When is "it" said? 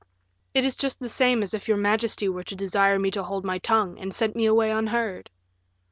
0.55-0.65